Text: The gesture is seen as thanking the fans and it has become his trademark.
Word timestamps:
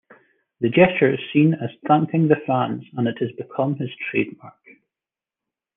The 0.61 0.69
gesture 0.69 1.13
is 1.13 1.19
seen 1.31 1.53
as 1.53 1.69
thanking 1.87 2.27
the 2.27 2.41
fans 2.47 2.83
and 2.97 3.07
it 3.07 3.19
has 3.19 3.31
become 3.33 3.75
his 3.75 3.91
trademark. 4.09 4.55